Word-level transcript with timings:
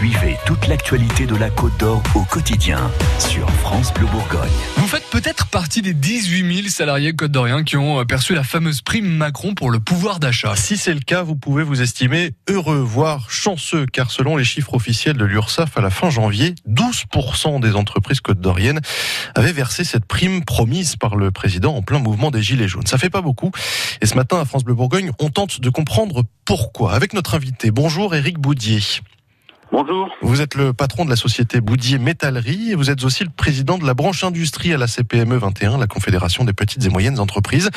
Suivez 0.00 0.38
toute 0.46 0.66
l'actualité 0.66 1.26
de 1.26 1.36
la 1.36 1.50
Côte 1.50 1.76
d'Or 1.78 2.02
au 2.14 2.22
quotidien 2.22 2.90
sur 3.18 3.46
France 3.50 3.92
Bleu 3.92 4.06
Bourgogne. 4.06 4.48
Vous 4.78 4.86
faites 4.86 5.04
peut-être 5.10 5.48
partie 5.48 5.82
des 5.82 5.92
18 5.92 6.54
000 6.54 6.68
salariés 6.68 7.12
côte 7.12 7.30
d'Orient 7.30 7.64
qui 7.64 7.76
ont 7.76 8.02
perçu 8.06 8.34
la 8.34 8.42
fameuse 8.42 8.80
prime 8.80 9.04
Macron 9.04 9.52
pour 9.52 9.70
le 9.70 9.78
pouvoir 9.78 10.18
d'achat. 10.18 10.56
Si 10.56 10.78
c'est 10.78 10.94
le 10.94 11.00
cas, 11.00 11.22
vous 11.22 11.36
pouvez 11.36 11.62
vous 11.62 11.82
estimer 11.82 12.32
heureux, 12.48 12.78
voire 12.78 13.30
chanceux, 13.30 13.84
car 13.84 14.10
selon 14.10 14.38
les 14.38 14.44
chiffres 14.44 14.72
officiels 14.72 15.18
de 15.18 15.24
l'URSSAF 15.26 15.76
à 15.76 15.82
la 15.82 15.90
fin 15.90 16.08
janvier, 16.08 16.54
12% 16.66 17.60
des 17.60 17.76
entreprises 17.76 18.20
côte 18.20 18.40
d'Oriennes 18.40 18.80
avaient 19.34 19.52
versé 19.52 19.84
cette 19.84 20.06
prime 20.06 20.46
promise 20.46 20.96
par 20.96 21.14
le 21.14 21.30
président 21.30 21.76
en 21.76 21.82
plein 21.82 21.98
mouvement 21.98 22.30
des 22.30 22.40
Gilets 22.40 22.68
jaunes. 22.68 22.86
Ça 22.86 22.96
fait 22.96 23.10
pas 23.10 23.20
beaucoup. 23.20 23.50
Et 24.00 24.06
ce 24.06 24.14
matin, 24.14 24.40
à 24.40 24.46
France 24.46 24.64
Bleu 24.64 24.72
Bourgogne, 24.72 25.10
on 25.18 25.28
tente 25.28 25.60
de 25.60 25.68
comprendre 25.68 26.22
pourquoi. 26.46 26.94
Avec 26.94 27.12
notre 27.12 27.34
invité, 27.34 27.70
bonjour 27.70 28.14
Éric 28.14 28.38
Boudier. 28.38 28.80
Bonjour. 29.72 30.10
Vous 30.20 30.42
êtes 30.42 30.56
le 30.56 30.72
patron 30.72 31.04
de 31.04 31.10
la 31.10 31.16
société 31.16 31.60
Boudier 31.60 31.98
Métallerie 31.98 32.72
et 32.72 32.74
vous 32.74 32.90
êtes 32.90 33.04
aussi 33.04 33.22
le 33.22 33.30
président 33.30 33.78
de 33.78 33.86
la 33.86 33.94
branche 33.94 34.24
industrie 34.24 34.74
à 34.74 34.76
la 34.76 34.88
CPME 34.88 35.36
21, 35.36 35.78
la 35.78 35.86
Confédération 35.86 36.42
des 36.42 36.52
petites 36.52 36.84
et 36.84 36.88
moyennes 36.88 37.20
entreprises. 37.20 37.70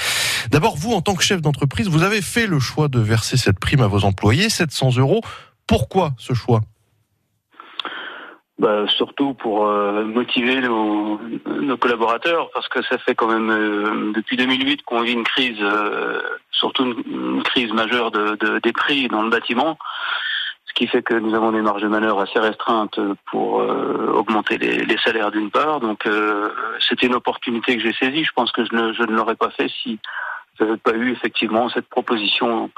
D'abord, 0.50 0.76
vous, 0.76 0.94
en 0.94 1.02
tant 1.02 1.14
que 1.14 1.22
chef 1.22 1.40
d'entreprise, 1.40 1.90
vous 1.90 2.02
avez 2.02 2.24
fait 2.24 2.48
le 2.48 2.60
choix 2.60 2.88
de 2.88 3.00
verser 3.00 3.38
cette 3.38 3.60
prime 3.60 3.82
à 3.82 3.88
vos 3.88 4.06
employés, 4.06 4.50
700 4.50 4.98
euros. 4.98 5.22
Pourquoi 5.68 6.14
ce 6.18 6.34
choix? 6.34 6.62
Bah, 8.58 8.88
surtout 8.88 9.36
pour 9.36 9.68
euh, 9.68 10.04
motiver 10.04 10.62
nos, 10.62 11.20
nos, 11.46 11.78
collaborateurs, 11.78 12.50
parce 12.56 12.68
que 12.70 12.82
ça 12.84 12.98
fait 12.98 13.14
quand 13.14 13.28
même 13.28 13.52
euh, 13.52 14.12
depuis 14.16 14.38
2008 14.38 14.82
qu'on 14.84 15.02
vit 15.02 15.14
une 15.14 15.24
crise, 15.24 15.58
euh, 15.62 16.22
surtout 16.50 16.86
une, 16.86 17.36
une, 17.36 17.44
crise 17.44 17.72
majeure 17.72 18.10
de, 18.10 18.36
de, 18.36 18.60
des 18.60 18.72
prix 18.72 19.08
dans 19.10 19.22
le 19.22 19.30
bâtiment 19.30 19.78
ce 20.74 20.80
qui 20.80 20.88
fait 20.88 21.04
que 21.04 21.14
nous 21.14 21.36
avons 21.36 21.52
des 21.52 21.62
marges 21.62 21.84
de 21.84 21.88
manœuvre 21.88 22.22
assez 22.22 22.40
restreintes 22.40 23.00
pour 23.30 23.60
euh, 23.60 24.12
augmenter 24.14 24.58
les, 24.58 24.84
les 24.84 24.98
salaires 24.98 25.30
d'une 25.30 25.52
part. 25.52 25.80
Donc 25.80 26.08
euh, 26.08 26.50
c'était 26.80 27.06
une 27.06 27.16
opportunité 27.16 27.78
que 27.78 27.84
j'ai 27.84 27.94
saisie. 27.94 28.24
Je 28.24 28.32
pense 28.36 28.52
que 28.52 28.66
je 28.66 28.76
ne, 28.76 28.92
je 28.94 29.04
ne 29.04 29.16
l'aurais 29.16 29.36
pas 29.36 29.52
fait 29.52 29.70
si 29.70 30.00
je 30.58 30.64
n'avais 30.64 30.78
pas 30.78 30.94
eu 30.94 31.12
effectivement 31.12 31.70
cette 31.70 31.88
proposition 31.88 32.72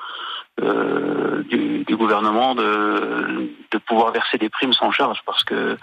euh, 0.61 1.43
du, 1.43 1.83
du, 1.85 1.95
gouvernement 1.95 2.55
de, 2.55 3.49
de 3.71 3.77
pouvoir 3.77 4.11
verser 4.11 4.37
des 4.37 4.49
primes 4.49 4.73
sans 4.73 4.91
charge 4.91 5.19
parce 5.25 5.43
que 5.43 5.77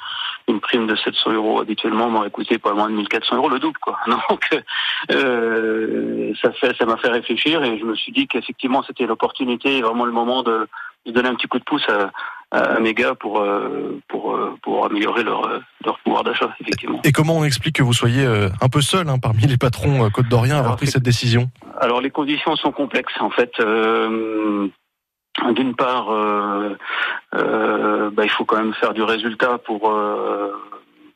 une 0.49 0.61
prime 0.61 0.87
de 0.87 0.97
700 0.97 1.33
euros 1.33 1.61
habituellement 1.61 2.09
m'aurait 2.09 2.31
coûté 2.31 2.59
pas 2.59 2.73
moins 2.73 2.89
de 2.89 2.95
1400 2.95 3.37
euros 3.37 3.49
le 3.49 3.59
double 3.59 3.79
quoi. 3.79 3.99
Donc 4.29 4.49
euh, 5.11 6.33
ça 6.41 6.53
fait 6.53 6.75
ça 6.77 6.85
m'a 6.87 6.97
fait 6.97 7.09
réfléchir 7.09 7.63
et 7.63 7.79
je 7.79 7.85
me 7.85 7.95
suis 7.95 8.13
dit 8.13 8.27
qu'effectivement 8.27 8.83
c'était 8.83 9.07
l'opportunité 9.07 9.81
vraiment 9.83 10.05
le 10.05 10.13
moment 10.13 10.43
de 10.43 10.67
de 11.07 11.13
donner 11.13 11.29
un 11.29 11.35
petit 11.35 11.49
coup 11.49 11.59
de 11.59 11.65
pouce 11.65 11.87
à, 11.89 12.11
à 12.53 12.81
mes 12.81 12.93
gars 12.95 13.15
pour, 13.15 13.41
euh, 13.41 14.01
pour, 14.09 14.35
euh, 14.35 14.55
pour 14.63 14.85
améliorer 14.85 15.25
leur, 15.25 15.49
leur 15.85 15.99
pouvoir 16.01 16.23
d'achat, 16.23 16.55
effectivement. 16.61 17.01
Et 17.03 17.13
comment 17.13 17.39
on 17.39 17.45
explique 17.45 17.77
que 17.77 17.83
vous 17.83 17.95
soyez 17.95 18.25
euh, 18.25 18.51
un 18.61 18.69
peu 18.69 18.83
seul 18.83 19.09
hein, 19.09 19.19
parmi 19.19 19.43
les 19.43 19.57
patrons 19.57 20.09
Côte 20.11 20.29
d'Orient 20.29 20.57
à 20.57 20.59
avoir 20.59 20.77
pris 20.77 20.87
cette 20.87 21.03
décision? 21.03 21.51
Alors, 21.81 22.01
les 22.01 22.11
conditions 22.11 22.55
sont 22.57 22.73
complexes, 22.73 23.19
en 23.21 23.31
fait. 23.31 23.53
Euh, 23.61 24.69
D'une 25.55 25.75
part, 25.75 26.13
euh, 26.13 26.77
euh, 27.35 28.11
bah, 28.11 28.25
il 28.25 28.31
faut 28.31 28.45
quand 28.45 28.59
même 28.59 28.75
faire 28.75 28.93
du 28.93 29.03
résultat 29.03 29.57
pour. 29.59 29.91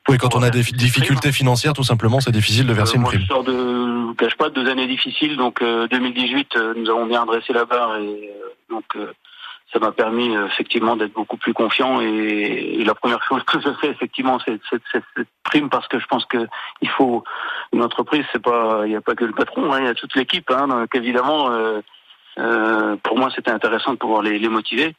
oui, 0.09 0.17
quand 0.17 0.35
on 0.35 0.41
a 0.41 0.49
des 0.49 0.63
difficultés 0.63 1.31
financières, 1.31 1.73
tout 1.73 1.83
simplement, 1.83 2.19
c'est 2.19 2.31
difficile 2.31 2.65
de 2.65 2.73
verser 2.73 2.95
une 2.95 3.01
moi, 3.01 3.11
prime. 3.11 3.21
Je 3.21 3.27
sors 3.27 3.43
de, 3.43 3.53
je 3.53 4.13
cache 4.15 4.35
pas, 4.35 4.49
de 4.49 4.55
deux 4.55 4.69
années 4.69 4.87
difficiles. 4.87 5.37
Donc, 5.37 5.63
2018, 5.63 6.57
nous 6.77 6.89
avons 6.89 7.05
bien 7.05 7.27
dressé 7.27 7.53
la 7.53 7.65
barre 7.65 7.97
et 7.97 8.31
donc 8.71 8.97
ça 9.73 9.79
m'a 9.79 9.91
permis 9.91 10.33
effectivement 10.33 10.95
d'être 10.95 11.13
beaucoup 11.13 11.37
plus 11.37 11.53
confiant 11.53 11.99
et, 12.01 12.05
et, 12.05 12.85
la 12.85 12.95
première 12.95 13.21
chose 13.23 13.43
que 13.43 13.59
je 13.59 13.69
fais 13.81 13.89
effectivement 13.89 14.39
c'est 14.45 14.59
cette 14.71 15.27
prime 15.43 15.69
parce 15.69 15.87
que 15.87 15.99
je 15.99 16.05
pense 16.05 16.25
que 16.25 16.47
il 16.81 16.89
faut 16.89 17.23
une 17.73 17.83
entreprise 17.83 18.23
c'est 18.31 18.41
pas 18.41 18.83
il 18.85 18.89
n'y 18.89 18.95
a 18.95 19.01
pas 19.01 19.15
que 19.15 19.25
le 19.25 19.33
patron 19.33 19.73
hein, 19.73 19.79
il 19.79 19.85
y 19.85 19.89
a 19.89 19.93
toute 19.93 20.15
l'équipe 20.15 20.49
hein, 20.51 20.67
donc 20.67 20.95
évidemment 20.95 21.51
euh, 21.51 21.81
euh, 22.39 22.95
pour 23.03 23.17
moi 23.17 23.29
c'était 23.35 23.51
intéressant 23.51 23.93
de 23.93 23.97
pouvoir 23.97 24.21
les, 24.21 24.37
les, 24.37 24.49
motiver. 24.49 24.95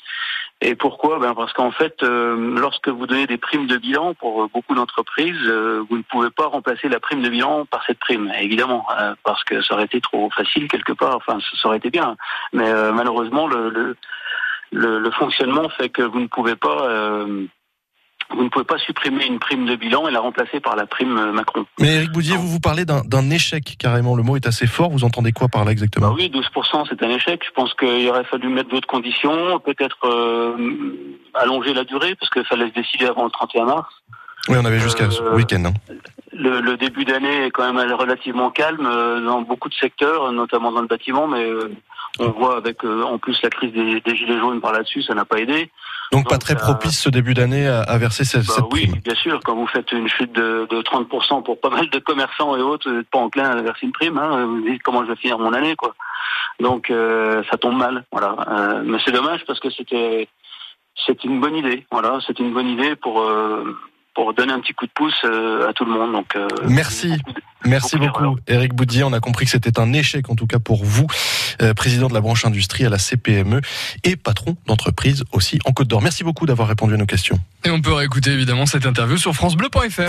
Et 0.61 0.75
pourquoi? 0.75 1.21
Ben 1.21 1.35
parce 1.35 1.53
qu'en 1.53 1.71
fait 1.71 2.03
euh, 2.03 2.59
lorsque 2.59 2.89
vous 2.89 3.07
donnez 3.07 3.29
des 3.29 3.39
primes 3.39 3.69
de 3.69 3.77
bilan 3.77 4.15
pour 4.15 4.49
beaucoup 4.49 4.75
d'entreprises 4.75 5.39
euh, 5.45 5.85
vous 5.89 5.99
ne 5.99 6.03
pouvez 6.03 6.31
pas 6.31 6.47
remplacer 6.47 6.89
la 6.89 6.99
prime 6.99 7.23
de 7.23 7.29
bilan 7.29 7.65
par 7.67 7.85
cette 7.87 8.01
prime 8.01 8.33
évidemment 8.41 8.85
euh, 8.99 9.15
parce 9.23 9.45
que 9.45 9.63
ça 9.63 9.75
aurait 9.75 9.85
été 9.85 10.01
trop 10.01 10.31
facile 10.31 10.67
quelque 10.67 10.93
part 10.93 11.15
enfin 11.15 11.39
ça 11.41 11.69
aurait 11.69 11.77
été 11.77 11.91
bien. 11.91 12.17
Mais 12.53 12.69
euh, 12.69 12.93
malheureusement 12.93 13.47
le, 13.47 13.69
le 13.69 13.97
le, 14.73 14.99
le, 14.99 15.11
fonctionnement 15.13 15.69
fait 15.71 15.89
que 15.89 16.03
vous 16.03 16.21
ne 16.21 16.27
pouvez 16.27 16.57
pas 16.57 16.89
euh, 16.89 17.47
vous 18.31 18.45
ne 18.45 18.49
pouvez 18.51 18.65
pas 18.65 18.79
supprimer 18.79 19.25
une 19.27 19.39
prime 19.39 19.65
de 19.65 19.75
bilan 19.75 20.07
et 20.07 20.11
la 20.11 20.21
remplacer 20.21 20.61
par 20.61 20.77
la 20.77 20.87
prime 20.87 21.33
Macron. 21.33 21.65
Mais 21.79 21.95
Eric 21.95 22.13
Boudier, 22.13 22.37
vous 22.37 22.49
vous 22.49 22.61
parlez 22.61 22.85
d'un 22.85 23.31
échec 23.31 23.77
carrément. 23.79 24.15
Le 24.17 24.23
mot 24.23 24.37
est 24.37 24.47
assez 24.47 24.67
fort. 24.67 24.91
Vous 24.91 25.05
entendez 25.05 25.33
quoi 25.33 25.49
par 25.49 25.65
là 25.65 25.73
exactement? 25.73 26.09
Bah 26.09 26.15
Oui, 26.15 26.31
12%, 26.31 26.87
c'est 26.91 27.03
un 27.03 27.11
échec. 27.11 27.43
Je 27.47 27.53
pense 27.53 27.73
qu'il 27.75 28.07
aurait 28.09 28.25
fallu 28.25 28.49
mettre 28.49 28.69
d'autres 28.69 28.87
conditions, 28.87 29.59
peut-être 29.61 29.97
euh, 30.05 30.57
allonger 31.35 31.73
la 31.73 31.85
durée, 31.85 32.15
parce 32.17 32.31
qu'il 32.31 32.45
fallait 32.45 32.69
se 32.69 32.75
décider 32.75 33.07
avant 33.07 33.25
le 33.25 33.31
31 33.31 33.65
mars. 33.65 33.89
Oui, 34.49 34.57
on 34.61 34.65
avait 34.65 34.79
jusqu'à 34.79 35.05
euh, 35.05 35.11
ce 35.11 35.23
week-end. 35.35 35.65
Hein. 35.65 35.73
Le, 36.39 36.61
le, 36.61 36.77
début 36.77 37.05
d'année 37.05 37.47
est 37.47 37.51
quand 37.51 37.71
même 37.71 37.93
relativement 37.93 38.51
calme 38.51 38.87
euh, 38.87 39.21
dans 39.21 39.43
beaucoup 39.43 39.69
de 39.69 39.75
secteurs, 39.75 40.31
notamment 40.33 40.71
dans 40.71 40.81
le 40.81 40.87
bâtiment, 40.87 41.27
mais 41.27 41.43
euh, 41.45 41.69
on 42.21 42.31
voit 42.31 42.57
avec 42.57 42.85
euh, 42.85 43.03
en 43.03 43.19
plus 43.19 43.37
la 43.43 43.51
crise 43.51 43.73
des, 43.73 44.01
des 44.01 44.17
gilets 44.17 44.39
jaunes 44.39 44.61
par 44.61 44.73
là-dessus, 44.73 45.03
ça 45.03 45.15
n'a 45.15 45.25
pas 45.25 45.39
aidé. 45.39 45.71
Donc, 46.13 46.23
Donc, 46.23 46.31
pas 46.31 46.39
très 46.39 46.55
propice 46.55 47.01
ce 47.01 47.11
début 47.11 47.35
d'année 47.35 47.67
à, 47.67 47.81
à, 47.81 47.99
verser 47.99 48.25
cette, 48.25 48.47
bah, 48.47 48.55
cette 48.57 48.65
oui, 48.73 48.87
prime. 48.87 49.01
bien 49.03 49.15
sûr. 49.15 49.41
Quand 49.45 49.55
vous 49.55 49.67
faites 49.67 49.93
une 49.93 50.09
chute 50.09 50.33
de, 50.33 50.67
de 50.71 50.81
30% 50.81 51.43
pour 51.43 51.61
pas 51.61 51.71
mal 51.71 51.91
de 51.91 51.99
commerçants 51.99 52.57
et 52.57 52.63
autres, 52.63 52.89
vous 52.89 52.97
n'êtes 52.97 53.11
pas 53.11 53.19
enclin 53.19 53.51
à 53.51 53.61
verser 53.61 53.87
une 53.87 53.93
prime. 53.93 54.17
Hein, 54.17 54.47
vous 54.47 54.63
dites 54.63 54.83
comment 54.83 55.05
je 55.05 55.11
vais 55.11 55.17
finir 55.17 55.39
mon 55.39 55.53
année, 55.53 55.77
quoi. 55.77 55.95
Donc 56.61 56.91
euh, 56.91 57.43
ça 57.51 57.57
tombe 57.57 57.77
mal, 57.77 58.05
voilà. 58.11 58.37
Euh, 58.49 58.83
mais 58.85 58.99
c'est 59.05 59.13
dommage 59.13 59.45
parce 59.47 59.61
que 59.61 59.71
c'était 59.71 60.29
c'est 61.07 61.25
une 61.25 61.41
bonne 61.41 61.57
idée, 61.57 61.87
voilà. 61.93 62.19
C'était 62.27 62.43
une 62.43 62.53
bonne 62.53 62.69
idée 62.69 62.97
pour 62.97 63.21
euh, 63.23 63.77
pour 64.15 64.35
donner 64.35 64.53
un 64.53 64.61
petit 64.61 64.75
coup 64.75 64.87
de 64.87 64.93
pouce 64.93 65.15
euh, 65.25 65.69
à 65.69 65.73
tout 65.73 65.85
le 65.85 65.93
monde. 65.93 66.13
Donc, 66.13 66.35
euh, 66.37 66.49
merci. 66.67 67.09
Beaucoup 67.09 67.33
de, 67.33 67.41
Merci 67.65 67.97
beaucoup, 67.97 68.23
beaucoup 68.23 68.39
Eric 68.47 68.75
Boudier. 68.75 69.05
On 69.05 69.13
a 69.13 69.21
compris 69.21 69.45
que 69.45 69.51
c'était 69.51 69.79
un 69.81 69.93
échec, 69.93 70.31
en 70.31 70.37
tout 70.37 70.47
cas 70.47 70.59
pour 70.59 70.85
vous, 70.85 71.07
euh, 71.61 71.75
président 71.75 72.09
de 72.09 72.15
la 72.15 72.21
branche 72.21 72.45
industrie 72.45 72.85
à 72.87 72.89
la 72.89 72.99
CPME 72.99 73.61
et 74.05 74.17
patron 74.17 74.57
d'entreprise 74.67 75.25
aussi 75.33 75.59
en 75.65 75.73
Côte 75.73 75.89
d'Or. 75.89 76.03
Merci 76.03 76.25
beaucoup 76.25 76.47
d'avoir 76.47 76.69
répondu 76.69 76.95
à 76.95 76.97
nos 76.97 77.07
questions. 77.07 77.39
Et 77.65 77.71
on 77.71 77.81
peut 77.81 77.93
réécouter 77.93 78.31
évidemment 78.31 78.67
cette 78.67 78.87
interview 78.87 79.17
sur 79.17 79.35
FranceBleu.fr. 79.35 79.89